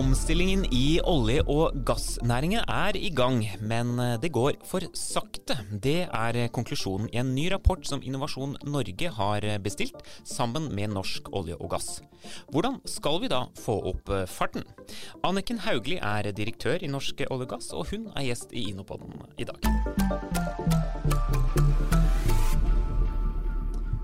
[0.00, 5.58] Omstillingen i olje- og gassnæringen er i gang, men det går for sakte.
[5.82, 11.28] Det er konklusjonen i en ny rapport som Innovasjon Norge har bestilt, sammen med Norsk
[11.36, 12.00] olje og gass.
[12.48, 14.64] Hvordan skal vi da få opp farten?
[15.20, 19.20] Anniken Hauglie er direktør i Norsk olje og gass, og hun er gjest i Innopoden
[19.36, 20.69] i dag.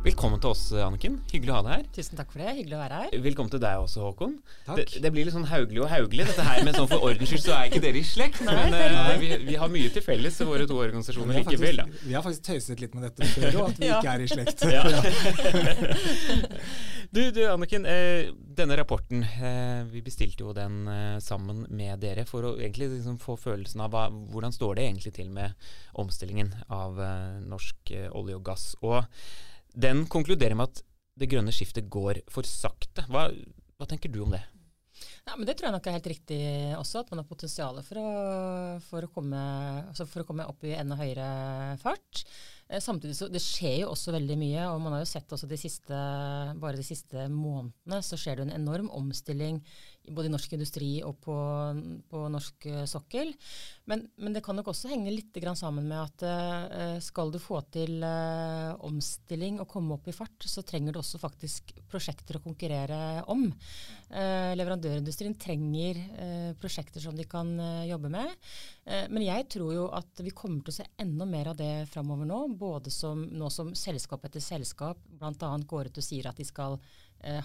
[0.06, 1.16] Velkommen til oss, Anniken.
[1.33, 1.87] Hyggelig å ha deg her.
[1.96, 2.52] Tusen takk for det.
[2.55, 3.15] Hyggelig å være her.
[3.24, 4.37] Velkommen til deg også, Håkon.
[4.69, 4.77] Takk.
[4.79, 6.60] Det, det blir litt sånn Hauglie og Hauglie, dette her.
[6.62, 8.38] Men sånn for ordens skyld så er ikke dere i slekt.
[8.46, 11.80] Nei, men eh, vi, vi har mye til felles, våre to organisasjoner Vi har, likevel.
[11.82, 11.87] Da.
[12.05, 13.98] vi har faktisk tøyset litt med dette før, og at vi Ja.
[13.98, 14.59] ikke er i slekt.
[17.16, 17.84] Du, du Anniken.
[17.87, 22.88] Eh, denne rapporten, eh, vi bestilte jo den eh, sammen med dere for å egentlig
[22.96, 25.54] liksom få følelsen av hva, hvordan står det egentlig til med
[26.02, 28.66] omstillingen av eh, norsk eh, olje og gass.
[28.82, 28.98] Og
[29.77, 30.82] den konkluderer med at
[31.16, 33.05] det grønne skiftet går for sakte.
[33.13, 33.29] Hva,
[33.77, 34.43] hva tenker du om det?
[35.27, 36.41] Ja, Det tror jeg nok er helt riktig
[36.79, 38.01] også, at man har potensial for
[38.87, 42.23] for altså for å komme opp i enda høyere fart.
[42.69, 45.49] Eh, Samtidig så Det skjer jo også veldig mye, og man har jo sett også
[45.51, 45.99] de siste,
[46.63, 49.60] bare de siste månedene så skjer det en enorm omstilling
[50.09, 51.37] både i norsk industri og på,
[52.10, 53.32] på norsk eh, sokkel.
[53.90, 57.60] Men, men det kan nok også henge litt sammen med at eh, skal du få
[57.74, 62.45] til eh, omstilling og komme opp i fart, så trenger du også faktisk prosjekter å
[62.45, 63.46] konkurrere om.
[64.06, 65.98] Leverandørindustrien trenger
[66.60, 67.48] prosjekter som de kan
[67.87, 68.31] jobbe med.
[69.10, 72.28] Men jeg tror jo at vi kommer til å se enda mer av det framover
[72.28, 72.41] nå.
[72.59, 75.50] Både som, nå som selskap etter selskap bl.a.
[75.66, 76.78] går ut og sier at de skal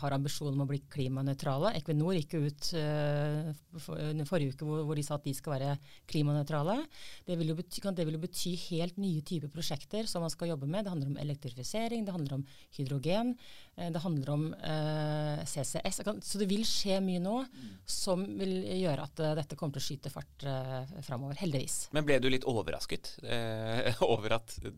[0.02, 1.74] har ambisjon om å bli klimanøytrale.
[1.80, 3.52] Equinor gikk ut uh,
[3.82, 5.76] for, forrige uke hvor, hvor de sa at de skal være
[6.12, 6.78] klimanøytrale.
[7.28, 10.34] Det vil, jo bety, kan, det vil jo bety helt nye typer prosjekter som man
[10.34, 10.86] skal jobbe med.
[10.86, 12.46] Det handler om elektrifisering, det handler om
[12.78, 13.34] hydrogen,
[13.80, 16.04] uh, det handler om uh, CCS.
[16.28, 17.40] Så det vil skje mye nå
[17.90, 21.38] som vil gjøre at eh, dette kommer til å skyte fart uh, framover.
[21.42, 21.90] Heldigvis.
[21.96, 24.76] Men ble du litt overrasket eh, over at eh,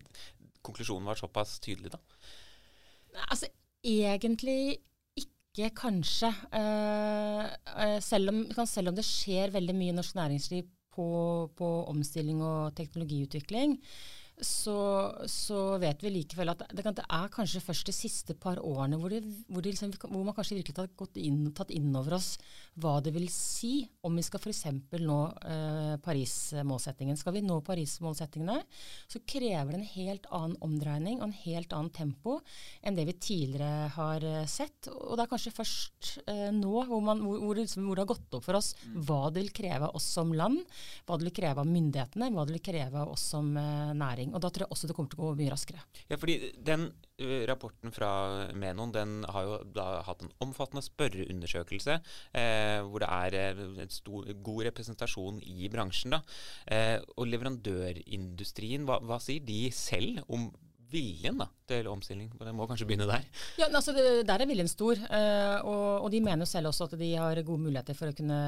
[0.63, 2.01] konklusjonen var såpass tydelig, da?
[3.29, 3.49] Altså,
[3.85, 4.79] egentlig
[5.53, 6.31] ikke, kanskje.
[6.53, 7.43] Eh,
[7.85, 11.05] eh, selv, om, selv om det skjer veldig mye i norsk næringsliv på,
[11.57, 13.77] på omstilling og teknologiutvikling,
[14.41, 14.77] så,
[15.29, 19.13] så vet vi likevel at det, det er kanskje først de siste par årene hvor,
[19.13, 22.33] det, hvor, det liksom, hvor man kanskje virkelig har gått inn, tatt inn over oss
[22.81, 24.63] hva det vil si om vi skal f.eks.
[25.03, 27.19] nå eh, Paris-målsettingen.
[27.19, 28.57] Skal vi nå Paris-målsettingene,
[29.11, 32.39] så krever det en helt annen omdreining og en helt annen tempo
[32.81, 34.89] enn det vi tidligere har eh, sett.
[34.89, 38.05] Og det er kanskje først eh, nå hvor, man, hvor, hvor, det liksom, hvor det
[38.07, 40.63] har gått opp for oss hva det vil kreve av oss som land,
[41.05, 44.22] hva det vil kreve av myndighetene, hva det vil kreve av oss som eh, næring.
[44.31, 45.83] Og da tror jeg også det kommer til å gå mye raskere.
[46.07, 46.91] Ja, fordi den
[47.47, 48.09] rapporten fra
[48.57, 53.93] Menon den har jo da hatt en omfattende spørreundersøkelse eh, hvor det er eh, en
[53.93, 56.15] stor, god representasjon i bransjen.
[56.15, 56.21] da.
[56.67, 60.49] Eh, og leverandørindustrien, hva, hva sier de selv om
[60.93, 62.29] viljen da, til omstilling?
[62.37, 63.25] Det må kanskje begynne der.
[63.59, 66.87] Ja, altså, det, Der er viljen stor, eh, og, og de mener jo selv også
[66.87, 68.39] at de har gode muligheter for å kunne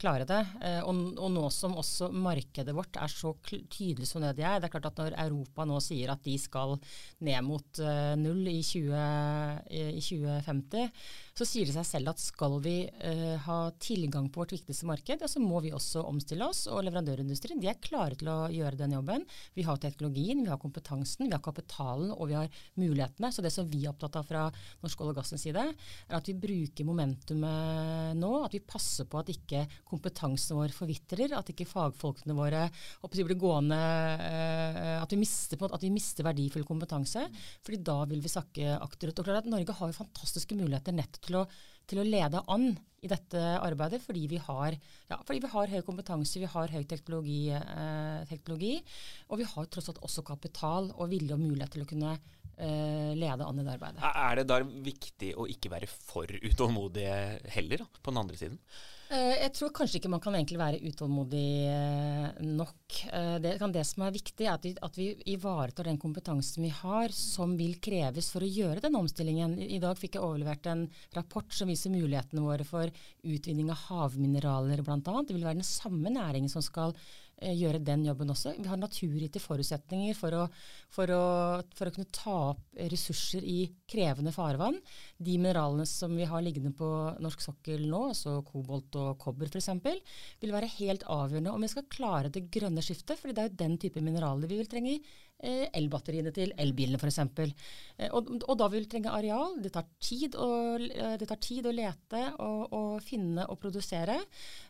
[0.00, 0.40] klare det.
[0.64, 4.60] Eh, og, og nå som også markedet vårt er så tydelig som det de er,
[4.60, 6.76] det er klart at når Europa nå sier at de skal
[7.24, 8.90] ned mot eh, null i, 20,
[9.70, 10.90] i, i 2050,
[11.34, 15.18] så sier det seg selv at skal vi uh, ha tilgang på vårt viktigste marked,
[15.24, 16.68] ja, så må vi også omstille oss.
[16.70, 19.24] Og leverandørindustrien de er klare til å gjøre den jobben.
[19.58, 23.32] Vi har teknologien, vi har kompetansen, vi har kapitalen og vi har mulighetene.
[23.34, 24.44] Så det som vi er opptatt av fra
[24.84, 25.64] Norsk olje og gassens side,
[26.06, 28.32] er at vi bruker momentumet nå.
[28.46, 32.68] At vi passer på at ikke kompetansen vår forvitrer, at ikke fagfolkene våre
[33.14, 37.26] blir gående uh, At vi mister, måte- at vi mister verdifull kompetanse.
[37.64, 39.18] fordi da vil vi sakke akterut.
[39.18, 41.46] Og klart at Norge har jo fantastiske muligheter nettopp til å,
[41.88, 42.70] til å lede an
[43.04, 44.76] i dette arbeidet, fordi vi har,
[45.10, 48.78] ja, fordi vi har høy kompetanse, vi har høy teknologi, eh, teknologi,
[49.28, 53.12] og vi har tross alt også kapital og vilje og mulighet til å kunne eh,
[53.18, 54.00] lede an i det arbeidet.
[54.08, 57.18] Er det da viktig å ikke være for utålmodige
[57.58, 58.60] heller, da, på den andre siden?
[59.14, 62.96] Eh, Jeg tror kanskje ikke man kan egentlig være utålmodig eh, nok.
[63.12, 66.72] Eh, Det, det som er viktig, er at vi, at vi ivaretar den kompetansen vi
[66.74, 69.56] har, som vil kreves for å gjøre den omstillingen.
[69.62, 72.90] I, dag fikk jeg overlevert en rapport som viser mulighetene våre for
[73.22, 74.98] utvinning av havmineraler bl.a.
[74.98, 76.96] Det vil være den samme næringen som skal
[77.42, 78.54] gjøre den jobben også.
[78.58, 80.44] Vi har naturgitte forutsetninger for å,
[80.94, 81.24] for, å,
[81.74, 83.58] for å kunne ta opp ressurser i
[83.90, 84.78] krevende farvann.
[85.18, 86.88] De mineralene som vi har liggende på
[87.24, 89.70] norsk sokkel nå, altså kobolt og kobber f.eks.,
[90.42, 93.18] vil være helt avgjørende om vi skal klare det grønne skiftet.
[93.20, 97.00] fordi det er jo den type mineraler vi vil trenge i eh, elbatteriene til elbilene
[97.00, 97.18] f.eks.
[97.98, 99.58] Eh, og, og da vil vi trenge areal.
[99.62, 104.20] Det tar tid å, eh, tar tid å lete og, og finne og produsere.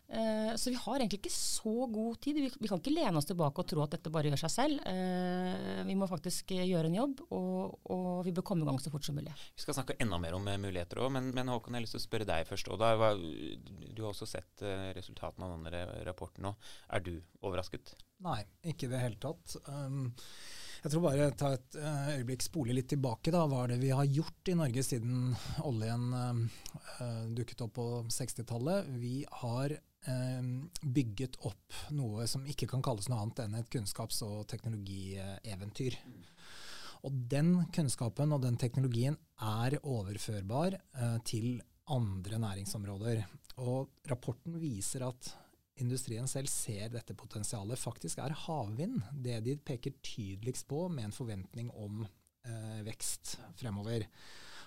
[0.08, 2.36] Eh, så vi har egentlig ikke så god tid.
[2.36, 4.82] Vi, vi, kan ikke lene oss tilbake og tro at dette bare gjør seg selv.
[4.90, 8.92] Eh, vi må faktisk gjøre en jobb, og, og, vi bør komme i gang så
[8.92, 9.32] fort som mulig.
[9.56, 11.96] Vi skal snakke enda mer om eh, muligheter òg, men, men, Håkon, jeg har lyst
[11.96, 12.70] til å spørre deg først.
[12.70, 14.64] Du har også sett
[14.96, 16.54] resultatene av denne rapporten nå.
[16.92, 17.96] Er du overrasket?
[18.24, 18.40] Nei,
[18.70, 19.56] ikke i det hele tatt.
[19.68, 20.12] Um,
[20.84, 23.32] jeg tror bare ta et øyeblikk spole litt tilbake.
[23.32, 25.32] da, Hva er det vi har gjort i Norge siden
[25.64, 28.90] oljen uh, dukket opp på 60-tallet?
[29.00, 30.48] Vi har uh,
[30.84, 35.96] bygget opp noe som ikke kan kalles noe annet enn et kunnskaps- og teknologieventyr.
[37.04, 41.58] Og den kunnskapen og den teknologien er overførbar uh, til
[41.92, 43.24] andre næringsområder.
[43.64, 45.32] Og rapporten viser at
[45.82, 47.80] industrien selv ser dette potensialet.
[47.80, 54.06] Faktisk er havvind det de peker tydeligst på med en forventning om eh, vekst fremover.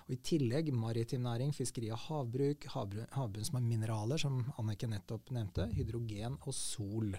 [0.08, 6.56] Og I tillegg maritim næring, fiskeri og havbruk, havbunnsmineraler, som Annike nettopp nevnte, hydrogen og
[6.56, 7.12] sol.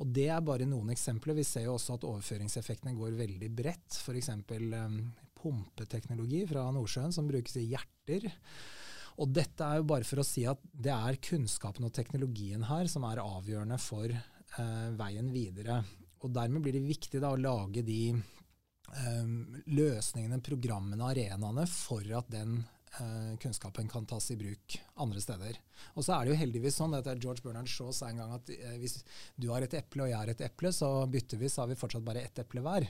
[0.00, 1.36] Og Det er bare noen eksempler.
[1.36, 3.96] Vi ser jo også at overføringseffektene går veldig bredt.
[4.00, 4.30] F.eks.
[4.32, 5.00] Um,
[5.36, 8.28] pumpeteknologi fra Nordsjøen som brukes i hjerter.
[9.18, 12.90] Og dette er jo bare for å si at det er kunnskapen og teknologien her
[12.90, 15.80] som er avgjørende for eh, veien videre.
[16.20, 19.32] Og Dermed blir det viktig da, å lage de eh,
[19.72, 22.60] løsningene, programmene, arenaene for at den
[23.40, 25.58] kunnskapen kan tas i bruk andre steder.
[25.96, 28.50] Og så er det jo heldigvis sånn at George Bernard Shaw sa en gang at
[28.52, 29.00] uh, hvis
[29.40, 31.78] du har et eple og jeg har et eple, så bytter vi, så har vi
[31.80, 32.88] fortsatt bare ett eple hver.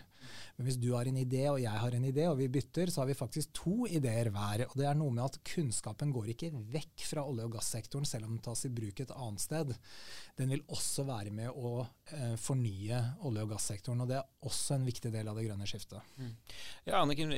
[0.59, 3.03] Men hvis du har en idé og jeg har en idé, og vi bytter, så
[3.03, 4.67] har vi faktisk to ideer hver.
[4.69, 8.29] Og det er noe med at kunnskapen går ikke vekk fra olje- og gassektoren selv
[8.29, 9.73] om den tas i bruk et annet sted.
[10.39, 14.77] Den vil også være med å uh, fornye olje- og gassektoren, og det er også
[14.77, 16.13] en viktig del av det grønne skiftet.
[16.21, 16.35] Mm.
[16.89, 17.33] Ja, Anniken,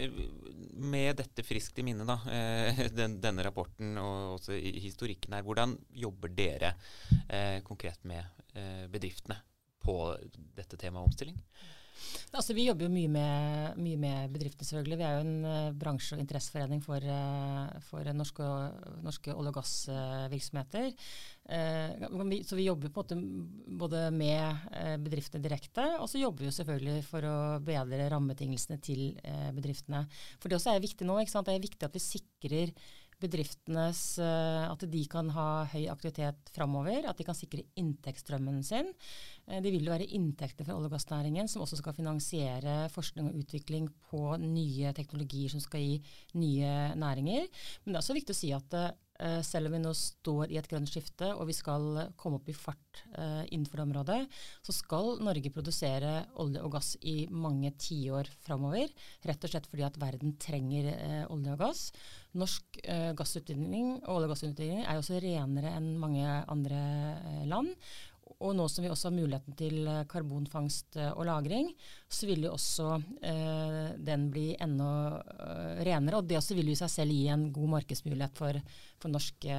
[0.83, 2.19] med dette friskt i minne, da.
[2.99, 5.45] den, denne rapporten og også historikken her.
[5.47, 6.75] Hvordan jobber dere
[7.29, 8.23] eh, konkret med
[8.55, 9.39] eh, bedriftene
[9.83, 9.97] på
[10.57, 11.39] dette temaet omstilling?
[12.33, 14.99] Altså, vi jobber jo mye med, mye med bedriftene, selvfølgelig.
[15.01, 18.47] Vi er jo en uh, bransje- og interesseforening for, uh, for norske,
[19.05, 20.89] norske, olje- og gassvirksomheter.
[21.43, 24.65] Uh, så vi jobber på en måte både med
[25.05, 29.05] bedriftene direkte, og så jobber vi jo selvfølgelig for å bedre rammebetingelsene til
[29.57, 30.07] bedriftene.
[30.41, 31.21] For det også er viktig nå.
[31.23, 32.75] Det er viktig at vi sikrer
[33.23, 37.07] bedriftenes eh, At de kan ha høy aktivitet framover.
[37.09, 38.91] At de kan sikre inntektsstrømmen sin.
[39.47, 43.31] Eh, det vil jo være inntekter fra olje- og gassnæringen som også skal finansiere forskning
[43.31, 45.97] og utvikling på nye teknologier som skal gi
[46.39, 47.49] nye næringer.
[47.83, 48.93] Men det er også viktig å si at eh,
[49.47, 52.57] selv om vi nå står i et grønt skifte og vi skal komme opp i
[52.57, 54.19] fart uh, innenfor det området,
[54.67, 58.91] så skal Norge produsere olje og gass i mange tiår framover.
[59.29, 61.85] Rett og slett fordi at verden trenger uh, olje og gass.
[62.33, 62.79] Norsk
[63.19, 66.81] gassutvinning olje- og gassutvinning er jo også renere enn mange andre
[67.45, 67.75] land.
[68.43, 71.73] Og nå som vi også har muligheten til eh, karbonfangst og -lagring,
[72.13, 72.87] så vil jo også
[73.25, 74.91] eh, den bli enda
[75.23, 76.19] eh, renere.
[76.19, 78.59] Og det også vil jo i seg selv gi en god markedsmulighet for,
[79.01, 79.57] for norske,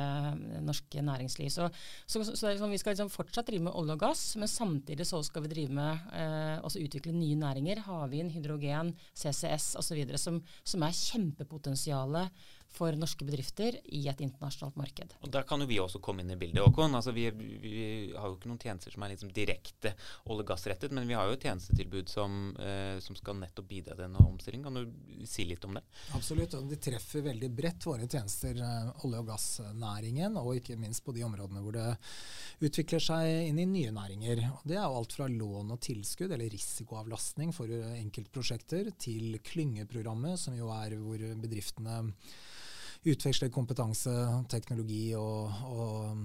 [0.61, 1.49] norske, næringsliv.
[1.49, 1.69] Så,
[2.05, 5.23] så, så, så, vi skal liksom fortsatt drive med olje og gass, men samtidig så
[5.25, 7.83] skal vi drive med eh, utvikle nye næringer.
[7.87, 10.03] Havvind, hydrogen, CCS osv.
[10.17, 15.13] Som, som er kjempepotensialet for norske bedrifter i et internasjonalt marked.
[15.21, 16.63] Og Der kan jo vi også komme inn i bildet.
[16.63, 16.95] Håkon.
[16.97, 17.73] Altså, vi, vi,
[18.15, 19.93] har jo ikke noen tjenester som er liksom direkte
[20.25, 23.97] olje- og gassrettet, men vi har jo et tjenestetilbud som, eh, som skal nettopp bidra
[23.97, 24.65] til denne omstillingen.
[24.65, 25.83] Kan du si litt om det?
[26.17, 26.57] Absolutt.
[26.57, 31.13] og De treffer veldig bredt våre tjenester, eh, olje- og gassnæringen, og ikke minst på
[31.13, 31.97] de områdene hvor det
[32.63, 34.43] utvikler seg inn i nye næringer.
[34.57, 40.39] Og det er jo alt fra lån og tilskudd, eller risikoavlastning for enkeltprosjekter, til klyngeprogrammet,
[40.39, 41.99] som jo er hvor bedriftene
[43.03, 44.11] utveksle kompetanse,
[44.51, 46.21] teknologi, og, og,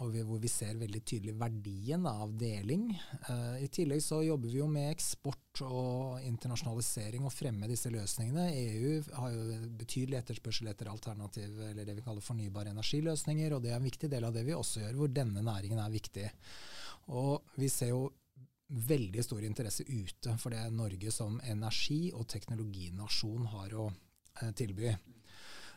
[0.00, 2.86] og vi, hvor vi ser veldig tydelig verdien av deling.
[3.28, 8.48] Uh, I tillegg så jobber vi jo med eksport og internasjonalisering og fremme disse løsningene.
[8.62, 13.74] EU har jo betydelig etterspørsel etter alternativ, eller det vi kaller fornybare energiløsninger, og det
[13.74, 16.26] er en viktig del av det vi også gjør, hvor denne næringen er viktig.
[17.12, 18.06] Og vi ser jo
[18.72, 24.94] veldig stor interesse ute for det Norge som energi- og teknologinasjon har å eh, tilby.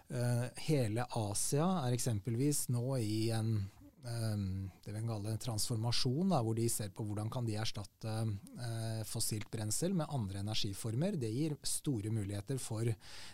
[0.05, 3.57] Uh, hele Asia er eksempelvis nå i en
[4.05, 8.99] det vi kan kalle transformasjon, da, hvor de ser på hvordan kan de erstatte uh,
[9.09, 11.17] fossilt brensel med andre energiformer.
[11.17, 12.85] Det gir store muligheter for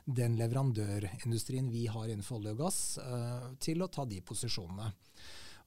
[0.06, 4.88] den leverandørindustrien vi har innenfor olje og gass, uh, til å ta de posisjonene.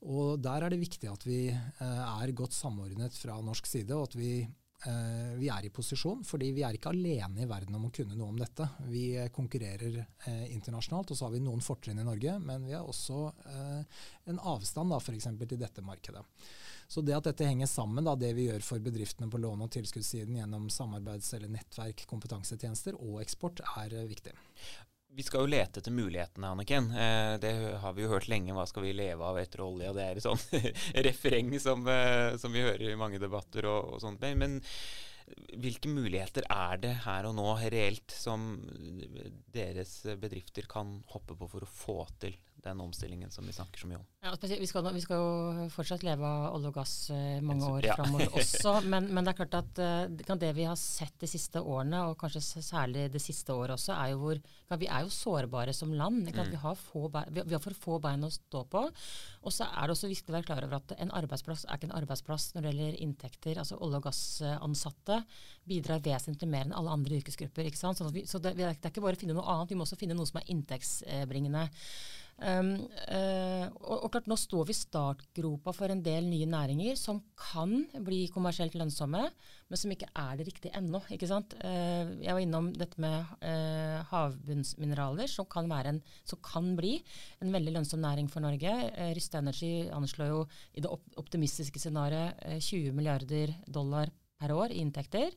[0.08, 4.16] Og Der er det viktig at vi er godt samordnet fra norsk side, og at
[4.18, 4.63] vi eh,
[5.38, 8.32] vi er i posisjon, fordi vi er ikke alene i verden om å kunne noe
[8.32, 8.66] om dette.
[8.90, 12.84] Vi konkurrerer eh, internasjonalt, og så har vi noen fortrinn i Norge, men vi har
[12.84, 14.00] også eh,
[14.32, 15.30] en avstand da, f.eks.
[15.40, 16.24] til dette markedet.
[16.88, 19.72] Så det at dette henger sammen, da, det vi gjør for bedriftene på låne- og
[19.74, 24.36] tilskuddssiden gjennom samarbeids- eller nettverk, kompetansetjenester og eksport, er viktig.
[25.14, 26.90] Vi skal jo lete etter mulighetene, Anniken.
[26.90, 27.52] Eh, det
[27.82, 28.54] har vi jo hørt lenge.
[28.56, 29.92] Hva skal vi leve av etter olje?
[29.94, 30.64] Det er et sånn
[31.06, 34.24] refreng som, eh, som, vi hører i mange debatter og, og sånt.
[34.40, 34.58] Men
[35.54, 38.58] hvilke muligheter er det her og nå reelt som
[39.54, 43.88] deres bedrifter kan hoppe på for å få til den omstillingen som vi snakker så
[43.90, 44.06] mye om.
[44.24, 47.88] Ja, vi, skal, vi, skal, jo fortsatt leve av olje og gass eh, mange år
[47.90, 47.96] ja.
[47.98, 48.74] framover også.
[48.88, 52.16] Men, men, det er klart at uh, det vi har sett de siste årene, og
[52.20, 54.40] kanskje særlig det siste året også, er jo hvor
[54.80, 56.24] Vi er jo sårbare som land.
[56.24, 56.50] Mm.
[56.50, 56.80] Vi, har
[57.12, 58.86] bein, vi, har for få bein å stå på.
[59.44, 61.90] Og så er det også viktig å være klar over at en arbeidsplass er ikke
[61.90, 63.60] en arbeidsplass når det gjelder inntekter.
[63.60, 65.20] altså Olje- og gassansatte
[65.68, 67.68] bidrar vesentlig mer enn alle andre yrkesgrupper.
[67.68, 68.00] ikke sant?
[68.00, 70.00] Så, vi, så det, det, er ikke bare å finne noe annet, vi må også
[70.00, 71.68] finne noe som er inntektsbringende.
[72.34, 72.72] Um,
[73.14, 77.20] uh, og, og, klart Nå står vi i startgropa for en del nye næringer som
[77.38, 79.22] kan bli kommersielt lønnsomme,
[79.70, 80.98] men som ikke er det riktige ennå.
[81.14, 81.54] ikke sant?
[81.62, 86.96] Uh, jeg var innom dette med uh, havbunnsmineraler, som kan, en, som kan, bli
[87.44, 88.72] en veldig lønnsom næring for Norge.
[89.14, 90.42] Ryste Energy anslår jo
[90.74, 94.10] i det optimistiske scenarioet 20 milliarder dollar
[94.40, 95.30] per år i inntekter.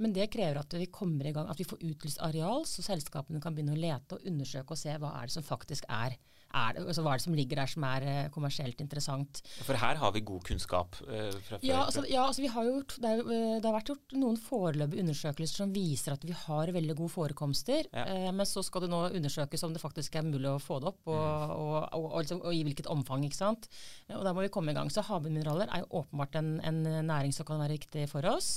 [0.00, 3.42] Men det krever at vi kommer i gang, at vi får utlyst areal, så selskapene
[3.42, 6.18] kan begynne å lete og undersøke og se hva er det som faktisk er
[6.50, 9.40] er det, altså, hva er det som ligger der som er uh, kommersielt interessant.
[9.66, 11.66] For her har vi god kunnskap eh, fra før?
[11.66, 14.38] Ja, altså, ja altså, vi har gjort, det, er, uh, det, har vært gjort noen
[14.40, 17.86] foreløpige undersøkelser som viser at vi har veldig gode forekomster.
[17.94, 18.32] Ja.
[18.34, 21.00] men så skal det nå undersøkes om det faktisk er mulig å få det opp,
[21.08, 21.52] og, mm.
[21.54, 23.24] og, og, og, liksom, i hvilket omfang.
[23.26, 23.70] ikke sant?
[24.10, 24.90] Og Da må vi komme i gang.
[24.92, 28.56] Så havbunnmineraler er jo åpenbart en, en, næring som kan være viktig for oss.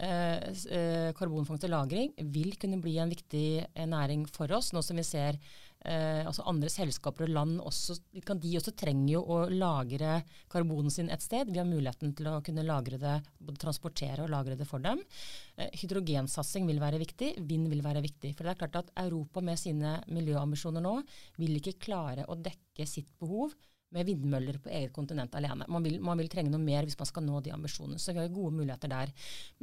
[0.00, 5.36] Karbonfangst og -lagring vil kunne bli en viktig næring for oss, nå som vi ser
[5.84, 10.20] eh, altså andre selskaper og land også, de også trenger jo å lagre
[10.52, 11.50] karbonen sin et sted.
[11.50, 15.02] Vi har muligheten til å kunne lagre det, både transportere og lagre det for dem.
[15.56, 18.34] Eh, hydrogensatsing vil være viktig, vind vil være viktig.
[18.36, 20.98] For det er klart at Europa med sine miljøambisjoner nå
[21.40, 23.56] vil ikke klare å dekke sitt behov
[23.94, 25.66] med vindmøller på eget kontinent alene.
[25.68, 27.98] Man vil, man vil, trenge noe mer hvis man skal nå de ambisjonene.
[27.98, 29.14] Så vi har gode muligheter der.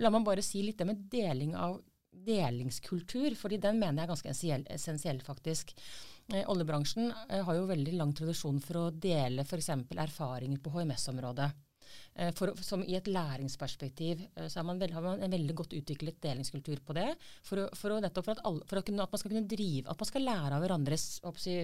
[0.04, 1.80] La meg bare si litt det med deling av
[2.28, 5.76] delingskultur, fordi den mener jeg er ganske essensiell, faktisk.
[6.34, 9.70] Eh, oljebransjen eh, har jo veldig lang tradisjon for å dele f.eks.
[9.96, 11.52] erfaringer på HMS-området.
[12.16, 15.76] Eh, for, som I et læringsperspektiv eh, så man veld, har man en veldig godt
[15.78, 17.12] utviklet delingskultur på det.
[17.46, 20.10] For, for, å, nettopp for, at, alle, for at, man skal kunne drive, at man
[20.10, 21.06] skal lære av hverandres
[21.44, 21.60] si,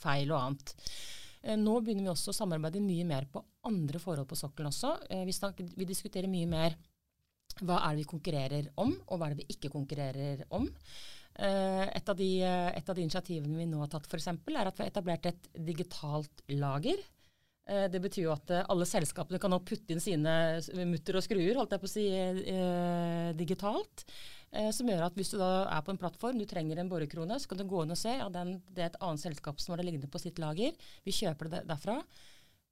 [0.00, 0.74] feil og annet.
[1.44, 4.96] Eh, nå begynner vi også å samarbeide mye mer på andre forhold på sokkelen også.
[5.28, 6.78] Vi, snakker, vi diskuterer mye mer
[7.62, 10.66] hva er det vi konkurrerer om, og hva er det vi ikke konkurrerer om.
[11.34, 14.78] Eh, et av, de, et av de initiativene vi nå har tatt, eksempel, er at
[14.78, 17.02] vi har etablert et digitalt lager.
[17.66, 20.34] Eh, det betyr jo at eh, alle selskapene kan nå putte inn sine
[20.86, 22.06] mutter og skruer holdt jeg på å si,
[23.38, 24.06] digitalt.
[24.74, 27.50] Som gjør at hvis du da er på en plattform, du trenger en borekrone, så
[27.50, 28.44] kan du gå inn og se ja, det
[28.78, 30.76] er et annet selskap som har det liggende på sitt lager.
[31.02, 31.96] Vi kjøper det derfra.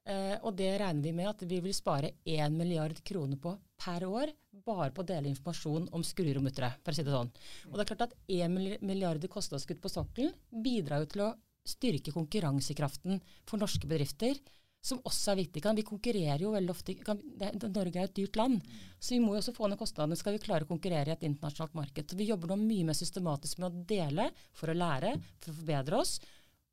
[0.03, 4.07] Eh, og det regner vi med at vi vil spare 1 milliard kroner på per
[4.09, 4.33] år,
[4.67, 7.31] bare på å dele informasjon om skruer og muttere, for å si det sånn.
[7.71, 10.35] Og det er klart at 1 milliard kostnadskutt på sokkelen
[10.65, 11.33] bidrar jo til å
[11.67, 14.39] styrke konkurransekraften for norske bedrifter,
[14.83, 15.63] som også er viktig.
[15.79, 18.59] Vi konkurrerer jo veldig ofte kan, det, Norge er et dyrt land,
[18.99, 21.29] så vi må jo også få ned kostnadene skal vi klare å konkurrere i et
[21.29, 22.11] internasjonalt marked.
[22.11, 25.61] Så Vi jobber nå mye mer systematisk med å dele for å lære, for å
[25.61, 26.19] forbedre oss,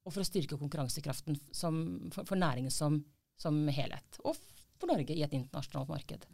[0.04, 1.80] og for å styrke konkurransekraften som,
[2.16, 3.02] for, for næringen som
[3.42, 4.20] som helhet.
[4.28, 4.38] Og
[4.80, 6.28] for Norge i et internasjonalt marked.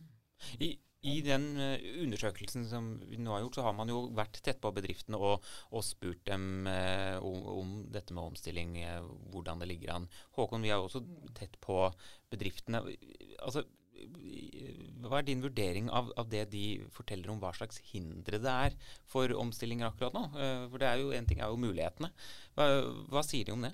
[0.60, 0.76] I,
[1.06, 4.60] i den uh, undersøkelsen som vi nå har gjort, så har man jo vært tett
[4.64, 9.70] på bedriftene og, og spurt dem eh, om, om, dette med omstilling, eh, hvordan det
[9.70, 10.10] ligger an.
[10.38, 11.04] Håkon, vi er jo også
[11.38, 11.78] tett på
[12.34, 12.82] bedriftene.
[13.46, 13.66] Altså,
[15.06, 18.76] hva er din vurdering av, av, det de forteller om hva slags hindre det er
[19.10, 20.26] for omstillinger akkurat nå?
[20.72, 22.12] for det er jo En ting er jo mulighetene.
[22.58, 22.68] Hva,
[23.14, 23.72] hva sier de om det?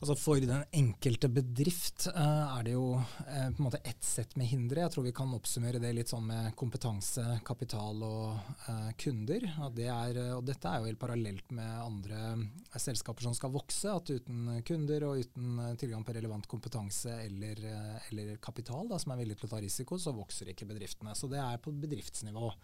[0.00, 4.32] Altså For den enkelte bedrift uh, er det jo uh, på en måte ett sett
[4.40, 4.80] med hindre.
[4.86, 9.44] Jeg tror vi kan oppsummere det litt sånn med kompetanse, kapital og uh, kunder.
[9.76, 12.32] Det er, og dette er jo helt parallelt med andre
[12.80, 13.92] selskaper som skal vokse.
[13.92, 17.60] At uten kunder og uten tilgang på relevant kompetanse eller,
[18.08, 21.12] eller kapital da, som er villig til å ta risiko, så vokser ikke bedriftene.
[21.12, 22.54] Så det er på bedriftsnivå.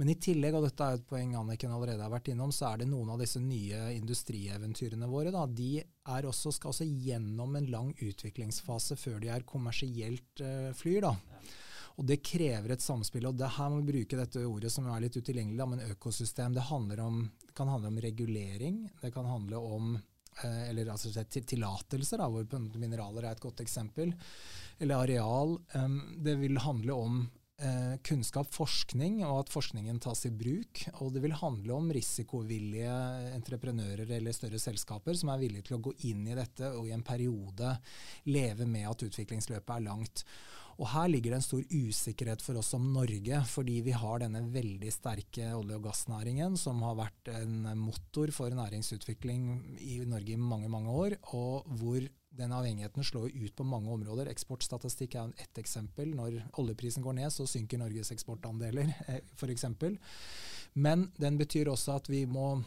[0.00, 2.80] Men i tillegg, og dette er et poeng Anniken allerede har vært innom, så er
[2.80, 5.28] det noen av disse nye industrieventyrene våre.
[5.34, 5.82] Da, de
[6.24, 11.04] også, skal også gjennom en lang utviklingsfase før de er kommersielt uh, flyr.
[11.04, 11.42] da.
[12.00, 13.26] Og det krever et samspill.
[13.28, 16.56] og det Her må vi bruke dette ordet som er litt utilgjengelig, men økosystem.
[16.56, 18.78] Det, om, det kan handle om regulering.
[19.02, 22.48] Det kan handle om eh, eller altså tillatelser, hvor
[22.80, 24.14] mineraler er et godt eksempel.
[24.80, 25.58] Eller areal.
[26.24, 27.20] Det vil handle om
[28.06, 30.84] kunnskap, forskning, og at forskningen tas i bruk.
[31.00, 32.94] Og det vil handle om risikovillige
[33.34, 36.94] entreprenører eller større selskaper som er villige til å gå inn i dette og i
[36.96, 37.74] en periode
[38.30, 40.24] leve med at utviklingsløpet er langt.
[40.80, 44.40] Og Her ligger det en stor usikkerhet for oss som Norge, fordi vi har denne
[44.48, 50.40] veldig sterke olje- og gassnæringen, som har vært en motor for næringsutvikling i Norge i
[50.40, 54.28] mange mange år, og hvor den avhengigheten slår ut på mange områder.
[54.30, 56.14] Eksportstatistikk er ett eksempel.
[56.14, 59.64] Når oljeprisen går ned, så synker Norges eksportandeler, eh, f.eks.
[60.72, 62.62] Men den betyr også at vi må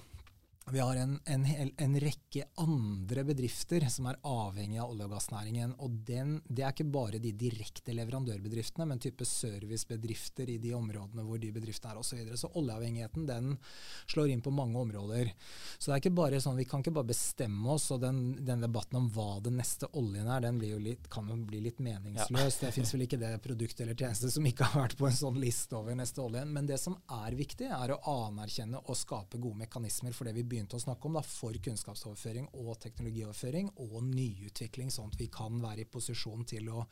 [0.71, 1.45] vi har en, en,
[1.77, 5.73] en, rekke andre bedrifter som er avhengig av olje- og gassnæringen.
[5.77, 11.25] og den, Det er ikke bare de direkte leverandørbedriftene, men type servicebedrifter i de områdene
[11.27, 12.13] hvor de bedriftene er osv.
[12.13, 12.37] Så, videre.
[12.37, 13.57] så oljeavhengigheten den
[14.05, 15.33] slår inn på mange områder.
[15.77, 18.63] Så det er ikke bare sånn, Vi kan ikke bare bestemme oss, og den, den
[18.63, 22.61] debatten om hva den neste oljen er, den jo litt, kan jo bli litt meningsløs.
[22.61, 22.67] Ja.
[22.67, 25.41] Det fins vel ikke det produkt eller tjeneste som ikke har vært på en sånn
[25.41, 26.53] liste over neste oljen.
[26.53, 30.52] Men det som er viktig, er å anerkjenne og skape gode mekanismer for det vi
[30.53, 35.59] begynte å snakke om, da, for kunnskapsoverføring og teknologioverføring og nyutvikling, sånn at vi kan
[35.63, 36.85] være i posisjon til å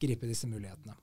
[0.00, 0.96] gripe disse mulighetene.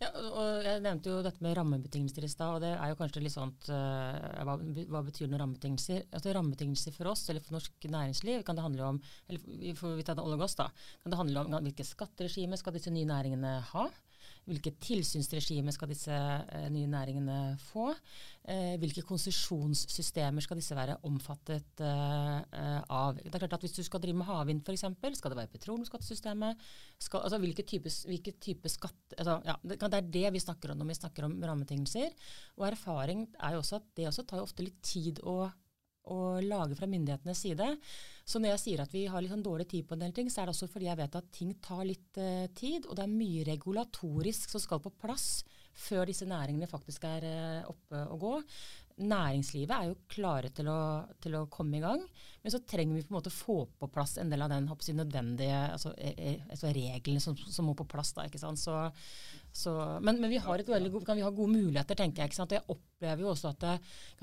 [0.00, 2.54] Ja, og Jeg nevnte jo dette med rammebetingelser i stad.
[2.56, 4.54] og det er jo kanskje litt sånn uh, hva,
[4.88, 6.06] hva, betyr noen rammebetingelser?
[6.16, 10.06] Altså Rammebetingelser for oss eller for norsk næringsliv kan det handle om eller for vi
[10.08, 10.70] tar det olje og gass da,
[11.02, 13.84] kan det handle om hvilke skatteregime skal disse nye næringene ha?
[14.50, 17.92] Hvilke tilsynsregimer skal disse eh, nye næringene få?
[18.50, 23.20] Eh, hvilke konsesjonssystemer skal disse være omfattet eh, av?
[23.20, 24.86] Det er klart at Hvis du skal drive med havvind f.eks.,
[25.20, 26.66] skal det være petroleumsskattesystemet?
[27.20, 30.80] Altså hvilke type, hvilke type skatt altså, ja, det, det, er det vi snakker om
[30.80, 32.10] når vi snakker om rammebetingelser.
[32.58, 35.44] Og erfaring er jo også at det også tar ofte litt tid å
[36.08, 37.66] å lage fra myndighetenes side.
[38.24, 40.30] Så når jeg sier at vi har litt sånn dårlig tid på en del ting,
[40.32, 43.06] så er det også fordi jeg vet at ting tar litt uh, tid, og det
[43.06, 45.42] er mye regulatorisk som skal på plass
[45.80, 48.34] før disse næringene faktisk er uh, oppe og gå
[49.00, 50.80] næringslivet er jo klare til å,
[51.22, 52.02] til å, komme i gang,
[52.42, 54.96] men så trenger vi på en måte få på plass en del av den jeg,
[54.96, 58.12] nødvendige altså, e, e, altså reglene som, som, må på plass.
[58.16, 58.26] da?
[58.56, 58.76] Så,
[59.52, 62.36] så, men, men, vi har veldig, kan vi ha gode muligheter, tenker jeg.
[62.40, 63.74] Og jeg opplever jo også at det,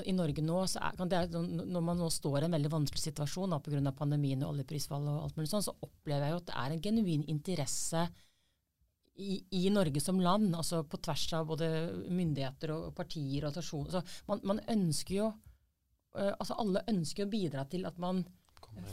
[0.09, 3.91] i Norge nå, er, det, når man nå står i en veldig vanskelig situasjon pga.
[3.97, 6.85] pandemien og oljeprisfall og alt mulig sånn, så opplever jeg jo at det er en
[6.89, 8.07] genuin interesse
[9.17, 11.67] i, i, Norge som land, altså på tvers av både
[12.13, 13.97] myndigheter og partier og stasjoner.
[13.97, 18.25] Så man, man, ønsker jo uh, altså Alle ønsker å bidra til at man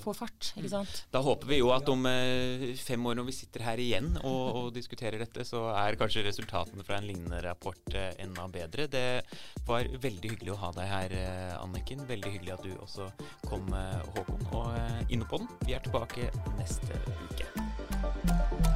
[0.00, 0.46] får fart.
[0.56, 1.02] ikke sant?
[1.12, 4.44] Da håper vi jo at om uh, fem år når vi sitter her igjen og,
[4.56, 8.88] og, diskuterer dette, så er kanskje resultatene fra en lignende rapport uh, enda bedre.
[8.88, 9.06] Det
[9.68, 11.16] var veldig hyggelig å ha deg her,
[11.60, 12.06] Anniken.
[12.08, 13.10] Veldig hyggelig at du også
[13.44, 13.68] kom,
[14.16, 14.48] Håkon.
[14.54, 15.52] Og uh, inne på den.
[15.68, 18.73] Vi er tilbake neste uke.